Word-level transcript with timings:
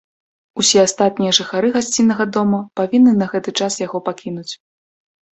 Усе 0.61 0.79
астатнія 0.83 1.33
жыхары 1.39 1.67
гасціннага 1.75 2.25
дома 2.37 2.61
павінны 2.81 3.13
на 3.19 3.27
гэты 3.35 3.53
час 3.61 3.77
яго 3.85 3.97
пакінуць. 4.07 4.53